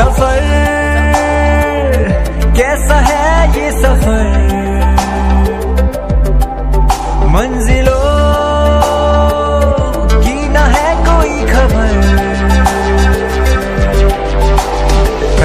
[0.00, 0.44] सफ़र।
[2.56, 4.28] कैसा है ये सफ़र?
[7.26, 7.98] मंजिलों
[10.22, 11.92] की न है कोई खबर।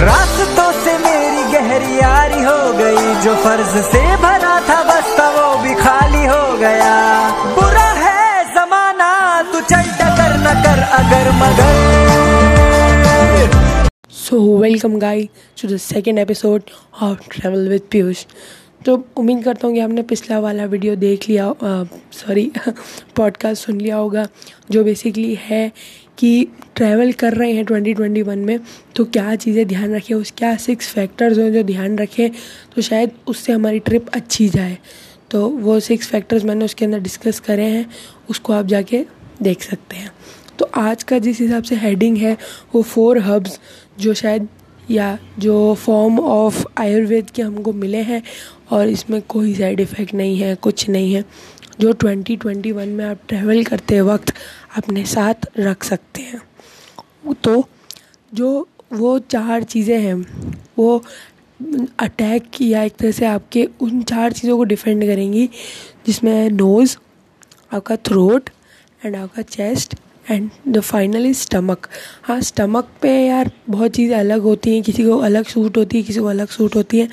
[0.02, 5.58] रास्तों से मेरी गहरी यारी हो गई, जो फ़र्ज़ से भरा था बस बस्ता वो
[5.58, 6.96] भी खाली हो गया।
[7.56, 9.12] बुरा है जमाना,
[9.52, 11.75] तू चल टकर न कर, अगर मगर
[14.36, 15.24] so welcome guys
[15.62, 16.62] to the second episode
[17.02, 18.24] of travel with Piyush
[18.86, 21.54] तो उम्मीद करता हूँ कि आपने पिछला वाला वीडियो देख लिया
[22.14, 22.52] सॉरी
[23.16, 24.28] पॉडकास्ट सुन लिया होगा,
[24.72, 25.72] जो बेसिकली है
[26.18, 28.60] कि ट्रैवल कर रहे हैं 2021 में
[28.96, 32.30] तो क्या चीज़ें ध्यान रखें, उस क्या सिक्स फैक्टर्स हैं जो ध्यान रखें
[32.76, 34.78] तो शायद उससे हमारी ट्रिप अच्छी जाए।
[35.32, 37.90] तो वो सिक्स फैक्टर्स मैंने उसके अंदर डिस्कस करे हैं,
[38.30, 39.06] उसको आप जाके
[39.42, 40.12] देख सकते हैं।
[40.60, 42.38] तो आज का जिस हिसाब से हेडिंग है,
[42.76, 43.60] वो फोर हब्स
[44.00, 44.48] जो शायद,
[44.92, 48.22] या जो फॉर्म ऑफ़ आयुर्वेद के हमको मिले हैं,
[48.72, 51.24] और इसमें कोई साइड इफ़ेक्ट नहीं है, कुछ नहीं है,
[51.80, 54.34] जो 2021 में आप ट्रैवल करते वक्त
[54.78, 56.42] अपने साथ रख सकते हैं।
[57.44, 57.64] तो
[58.34, 60.14] जो, वो चार चीज़ें हैं,
[60.78, 61.04] वो
[62.00, 65.50] अटैक या एक तरह से आपके उन चार चीज़ों को डिफेंड करेंगी,
[66.06, 66.98] जिसमें नोज़
[67.74, 68.50] आपका थ्रोट
[69.06, 69.96] एंड आपका chest
[70.26, 71.88] and the final is stomach
[72.24, 76.04] हाँ स्टमक पे यार बहुत चीज़ें अलग होती हैं। किसी को अलग सूट होती है,
[76.04, 77.08] किसी को अलग सूट होती है।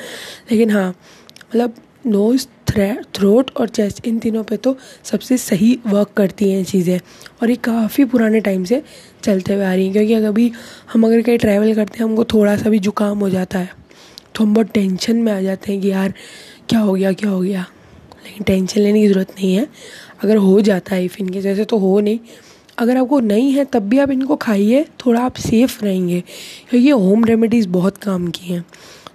[0.53, 1.75] लेकिन हाँ मतलब
[2.07, 2.47] नोज़
[3.15, 6.99] थ्रोट और चेस्ट इन तीनों पे तो सबसे सही वर्क करती हैं चीज़ें।
[7.43, 8.83] और ये काफ़ी पुराने टाइम से
[9.25, 10.51] चलते हुए आ रही हैं। क्योंकि अभी
[10.93, 13.71] हम अगर कहीं ट्रैवल करते हैं, हमको थोड़ा सा भी जुकाम हो जाता है।
[14.35, 16.15] तो हम बहुत टेंशन में आ जाते हैं कि यार,
[16.69, 17.67] क्या हो गया, क्या हो गया?
[18.27, 19.67] लेकिन टेंशन लेने की ज़रूरत नहीं है।
[20.25, 22.19] अगर हो जाता है इफ़ इनके जैसे तो हो नहीं।
[22.79, 26.93] अगर आपको नहीं है तब भी आप इनको खाइए थोड़ा आप सेफ़ रहेंगे। क्योंकि ये
[26.93, 28.65] होम रेमेडीज़ बहुत काम की हैं।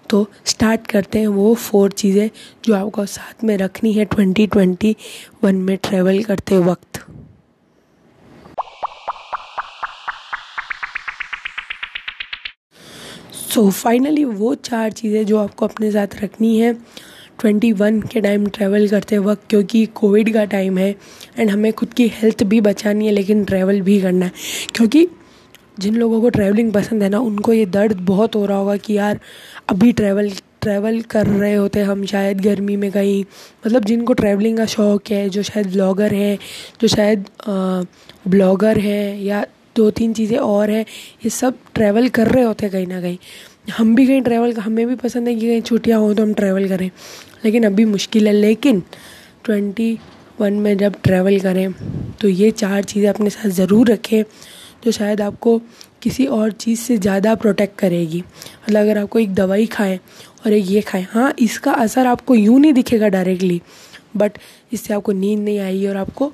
[0.09, 2.29] तो स्टार्ट करते हैं वो फोर चीज़ें
[2.65, 4.95] जो आपको साथ में रखनी है ट्वेंटी ट्वेंटी
[5.43, 7.03] वन में ट्रैवल करते वक्त।
[13.33, 16.73] सो so, फाइनली वो चार चीज़ें जो आपको अपने साथ रखनी है।
[17.39, 20.95] ट्वेंटी वन के टाइम ट्रैवल करते वक्त, क्योंकि कोविड का टाइम है
[21.39, 24.31] एंड हमें खुद की हेल्थ भी बचानी है, लेकिन ट्रैवल भी करना है।
[24.75, 25.07] क्योंकि
[25.79, 28.93] जिन लोगों को ट्रैवलिंग पसंद है ना, उनको ये दर्द बहुत हो रहा होगा कि
[28.93, 29.19] यार,
[29.69, 30.31] अभी ट्रैवल
[30.61, 33.23] ट्रैवल कर रहे होते हम शायद गर्मी में कहीं।
[33.65, 36.37] मतलब जिनको ट्रैवलिंग का शौक़ है, जो शायद ब्लॉगर हैं,
[36.81, 37.25] जो शायद
[38.27, 39.45] ब्लॉगर हैं, या
[39.77, 40.85] दो तीन चीज़ें और हैं,
[41.23, 43.17] ये सब ट्रैवल कर रहे होते हैं कहीं ना कहीं।
[43.73, 46.67] हम भी कहीं ट्रैवल हमें भी पसंद है कि कहीं छुट्टियाँ हों तो हम ट्रैवल
[46.69, 46.89] करें।
[47.45, 48.83] लेकिन अभी मुश्किल है, लेकिन
[49.45, 49.97] ट्वेंटी
[50.39, 51.71] वन में जब ट्रैवल करें
[52.21, 54.23] तो ये चार चीज़ें अपने साथ ज़रूर रखें,
[54.83, 55.57] जो शायद आपको
[56.01, 59.97] किसी और चीज़ से ज़्यादा प्रोटेक्ट करेगी। मतलब अगर आपको एक दवाई खाएँ
[60.45, 63.61] और एक ये खाएँ हाँ इसका असर आपको यूँ नहीं दिखेगा डायरेक्टली
[64.15, 64.37] बट
[64.73, 66.31] इससे आपको नींद नहीं आएगी और आपको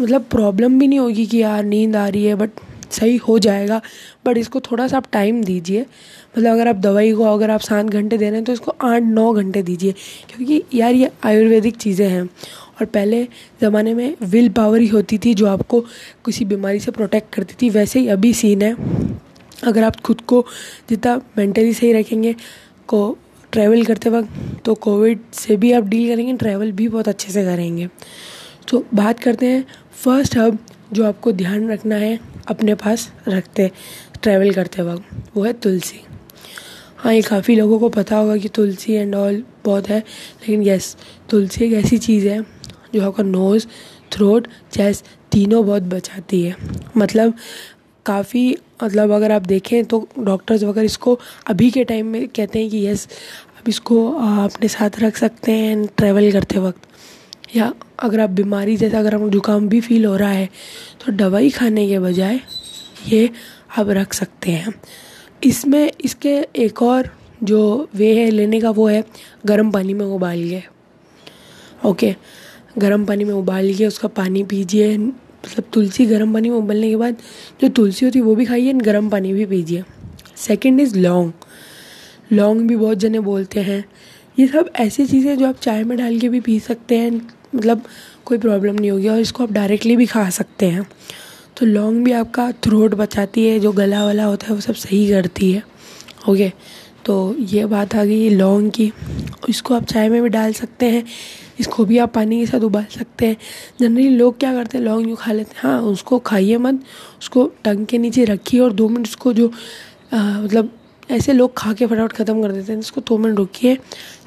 [0.00, 2.50] मतलब प्रॉब्लम भी नहीं होगी कि यार नींद आ रही है बट
[2.92, 3.80] सही हो जाएगा।
[4.26, 7.86] बट इसको थोड़ा सा आप टाइम दीजिए। मतलब अगर आप दवाई को अगर आप सात
[7.86, 9.92] घंटे दे रहे हैं तो इसको आठ, नौ घंटे दीजिए।
[10.28, 12.22] क्योंकि यार ये आयुर्वेदिक चीज़ें हैं।
[12.80, 13.22] और पहले
[13.60, 15.80] ज़माने में विल पावर ही होती थी, जो आपको
[16.24, 18.74] किसी बीमारी से प्रोटेक्ट करती थी, वैसे ही अभी सीन है।
[19.64, 20.44] अगर आप खुद को
[20.90, 22.34] जितना मेंटली सही रखेंगे,
[22.88, 23.16] को
[23.52, 27.44] ट्रैवल करते वक्त तो कोविड से भी आप डील करेंगे ट्रैवल भी बहुत अच्छे से
[27.44, 27.88] करेंगे।
[28.68, 30.58] तो बात करते हैं। फ़र्स्ट हब
[30.92, 32.18] जो आपको ध्यान रखना है,
[32.48, 33.70] अपने पास रखते
[34.22, 36.00] ट्रैवल करते वक्त, वो है तुलसी।
[36.98, 40.96] हाँ ये काफ़ी लोगों को पता होगा कि तुलसी एंड ऑल बहुत है, लेकिन यस
[41.30, 42.40] तुलसी एक ऐसी चीज़ है
[42.94, 43.66] जो आपका नोज़
[44.12, 46.54] थ्रोट चेस्ट तीनों बहुत बचाती है।
[46.96, 47.34] मतलब
[48.06, 52.70] काफ़ी मतलब अगर आप देखें तो डॉक्टर्स वगैरह इसको अभी के टाइम में कहते हैं
[52.70, 53.06] कि यस
[53.58, 54.06] अब इसको
[54.44, 56.80] अपने साथ रख सकते हैं ट्रैवल करते वक्त।
[57.48, 60.48] या अगर आप बीमारी, जैसे अगर आपको जुकाम भी फील हो रहा है
[61.04, 62.40] तो दवाई खाने के बजाय
[63.08, 63.28] ये
[63.78, 64.74] आप रख सकते हैं।
[65.44, 67.10] इसमें, इसके एक और
[67.42, 69.04] जो वे है लेने का, वो है
[69.46, 70.62] गर्म पानी में उबाल के
[71.84, 72.14] ओके,
[72.78, 76.96] गर्म पानी में उबाल के उसका पानी पीजिए। मतलब तुलसी गर्म पानी में उबलने के
[76.96, 77.16] बाद
[77.60, 79.84] जो तुलसी होती है, वो भी खाइए, गर्म पानी भी पीजिए।
[80.36, 81.32] सेकंड इज़ लौंग
[82.32, 83.84] लौंग भी बहुत जने बोलते हैं।
[84.38, 87.20] ये सब ऐसी चीज़ें जो आप चाय में डाल के भी पी सकते हैं।
[87.56, 87.82] मतलब
[88.24, 90.86] कोई प्रॉब्लम नहीं होगी और इसको आप डायरेक्टली भी खा सकते हैं।
[91.56, 95.08] तो लौंग भी आपका थ्रोट बचाती है जो गला वाला होता है वो सब सही
[95.10, 95.62] करती है।
[96.28, 96.52] ओके
[97.04, 98.92] तो ये बात आ गई लौंग की।
[99.48, 101.04] इसको आप चाय में भी डाल सकते हैं।
[101.60, 103.36] इसको भी आप पानी के साथ उबाल सकते हैं।
[103.80, 106.80] जनरली लोग क्या करते हैं लौंग यूँ खा लेते हैं। हाँ उसको खाइए मत।
[107.20, 109.50] उसको टंग के नीचे रखिए और दो मिनट उसको जो
[110.12, 110.70] आ, मतलब
[111.10, 113.76] ऐसे लोग खा के फटाफट ख़त्म कर देते हैं इसको दो मिनट रुकिए।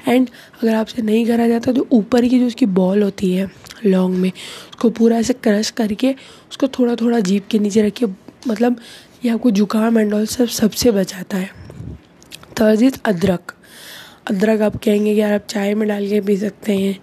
[0.08, 0.28] एंड
[0.62, 3.50] अगर आपसे नहीं करा जाता तो ऊपर की जो उसकी बॉल होती है
[3.86, 6.14] लौंग में, उसको पूरा ऐसे क्रश करके,
[6.50, 8.14] उसको थोड़ा थोड़ा जीप के नीचे रखिए।
[8.48, 8.80] मतलब
[9.24, 11.50] ये आपको जुकाम एंड ऑल सब, सबसे बचाता है।
[12.60, 13.54] थर्ड इज़ अदरक।
[14.30, 16.98] अदरक आप कहेंगे कि यार आप चाय में डाल के पी सकते हैं।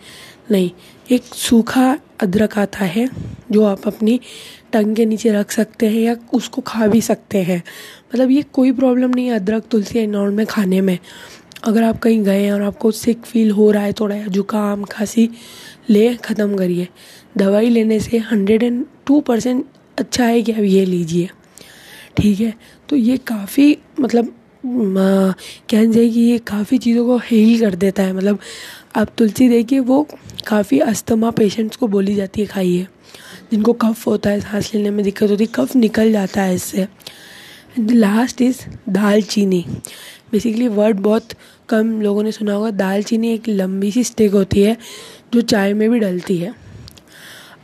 [0.51, 0.69] नहीं,
[1.11, 3.09] एक सूखा अदरक आता है,
[3.51, 4.19] जो आप अपनी
[4.73, 7.61] टंग के नीचे रख सकते हैं या उसको खा भी सकते हैं।
[8.11, 10.97] मतलब ये कोई प्रॉब्लम नहीं है अदरक, तुलसी एंड में खाने में।
[11.63, 14.83] अगर आप कहीं गए हैं और आपको सिक फील हो रहा है थोड़ा या जुकाम,
[14.83, 15.29] खांसी,
[15.89, 16.87] ले, ख़त्म करिए।
[17.37, 19.65] दवाई लेने से हंड्रेड एंड टू परसेंट
[19.97, 21.29] अच्छा है कि आप ये लीजिए।
[22.17, 22.53] ठीक है?
[22.89, 24.33] तो ये काफ़ी मतलब
[24.65, 28.39] कह जाए कि ये काफ़ी चीज़ों को हील कर देता है। मतलब
[28.95, 30.07] आप तुलसी देखिए, वो
[30.47, 32.87] काफ़ी अस्थमा पेशेंट्स को बोली जाती है खाइए।
[33.51, 36.87] जिनको कफ होता है, सांस लेने में दिक्कत होती है कफ निकल जाता है इससे।
[37.79, 38.59] लास्ट इज़
[38.89, 39.65] दाल चीनी
[40.31, 41.33] बेसिकली वर्ड बहुत
[41.69, 44.77] कम लोगों ने सुना होगा। दाल चीनी एक लंबी सी स्टिक होती है,
[45.33, 46.53] जो चाय में भी डलती है।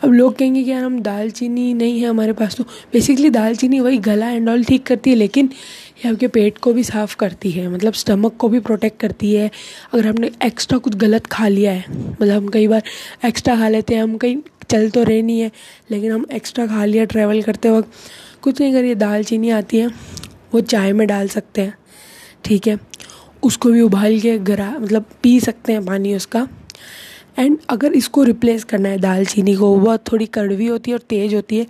[0.03, 2.63] अब लोग कहेंगे कि यार, हम दाल चीनी नहीं है हमारे पास तो
[2.93, 5.49] बेसिकली दाल चीनी वही गला एंड ऑल ठीक करती है, लेकिन
[6.05, 9.49] ये आपके पेट को भी साफ़ करती है। मतलब स्टमक को भी प्रोटेक्ट करती है।
[9.93, 12.83] अगर हमने एक्स्ट्रा कुछ गलत खा लिया है मतलब हम कई बार
[13.25, 14.37] एक्स्ट्रा खा लेते हैं, हम कहीं
[14.69, 15.51] चल तो रहे नहीं है,
[15.91, 17.89] लेकिन हम एक्स्ट्रा खा लिया ट्रैवल करते वक्त
[18.43, 19.87] कुछ नहीं करिए दाल चीनी आती है,
[20.53, 21.73] वो चाय में डाल सकते हैं,
[22.45, 22.77] ठीक है?
[23.43, 26.47] उसको भी उबाल के गरा मतलब पी सकते हैं पानी उसका।
[27.39, 31.35] एंड अगर इसको रिप्लेस करना है दालचीनी को वह थोड़ी कड़वी होती है और तेज़
[31.35, 31.67] होती है,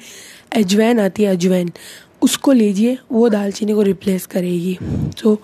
[0.55, 1.71] अजवैन आती है अजवैन,
[2.21, 4.77] उसको लीजिए, वो दालचीनी को रिप्लेस करेगी।
[5.19, 5.35] So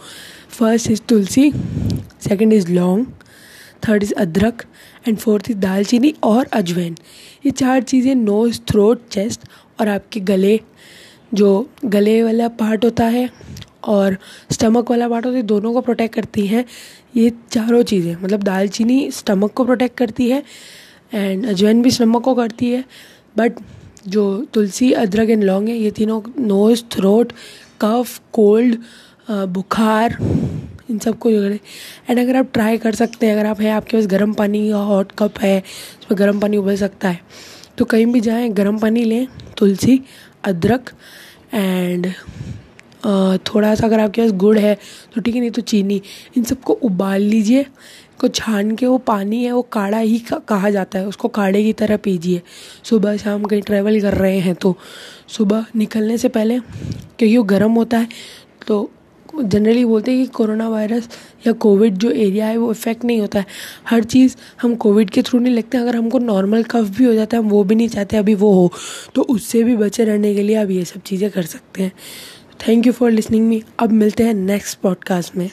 [0.49, 1.51] first is tulsi
[2.21, 3.05] second is laung
[3.87, 4.63] third is adrak
[5.07, 6.95] and fourth is dalchini और अजवैन।
[7.45, 9.47] ये चार चीज़ें नोज़ थ्रोट चेस्ट
[9.79, 10.59] और आपके गले
[11.33, 13.29] जो गले वाला पार्ट होता है
[13.85, 14.17] और
[14.51, 16.65] स्टमक वाला पार्ट होता है, दोनों को प्रोटेक्ट करती हैं।
[17.15, 20.43] ये चारों चीज़ें मतलब दालचीनी स्टमक को प्रोटेक्ट करती है
[21.13, 22.83] एंड अजवैन भी स्टमक को करती है।
[23.37, 23.59] बट
[24.07, 24.23] जो
[24.53, 27.33] तुलसी, अदरक एंड लौंग है, ये तीनों नोज़ थ्रोट
[27.81, 28.75] कफ कोल्ड
[29.29, 30.17] बुखार,
[30.89, 34.33] इन सबको एंड अगर आप ट्राई कर सकते हैं, अगर आप है, आपके पास गर्म
[34.33, 37.19] पानी या हॉट कप है, उसमें गर्म पानी उबल सकता है
[37.77, 39.27] तो कहीं भी जाएँ, गर्म पानी लें,
[39.57, 40.01] तुलसी
[40.43, 40.89] अदरक
[41.53, 42.11] एंड
[43.45, 44.75] थोड़ा सा अगर आपके पास गुड़ है
[45.15, 46.01] तो ठीक है, नहीं तो चीनी।
[46.37, 47.65] इन सबको उबाल लीजिए।
[48.19, 51.73] को छान के वो पानी है, वो काढ़ा ही कहा जाता है। उसको काढ़े की
[51.73, 52.41] तरह पीजिए।
[52.83, 54.75] सुबह शाम कहीं ट्रैवल कर रहे हैं तो
[55.27, 58.07] सुबह निकलने से पहले, क्योंकि वो गर्म होता है
[58.67, 58.89] तो
[59.35, 61.09] जनरली बोलते हैं कि कोरोना वायरस
[61.47, 63.45] या कोविड जो एरिया है, वो इफ़ेक्ट नहीं होता है।
[63.89, 67.37] हर चीज़ हम कोविड के थ्रू नहीं लगते, अगर हमको नॉर्मल कफ भी हो जाता
[67.37, 68.71] है, हम वो भी नहीं चाहते, अभी वो हो
[69.15, 71.91] तो उससे भी बचे रहने के लिए आप ये सब चीज़ें कर सकते हैं।
[72.67, 75.49] Thank you for listening me अब मिलते हैं नेक्स्ट पॉडकास्ट में।